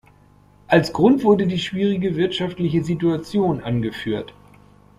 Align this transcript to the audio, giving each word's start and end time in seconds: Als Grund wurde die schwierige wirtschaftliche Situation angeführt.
Als 0.65 0.93
Grund 0.93 1.23
wurde 1.23 1.45
die 1.45 1.59
schwierige 1.59 2.15
wirtschaftliche 2.15 2.83
Situation 2.83 3.61
angeführt. 3.61 4.33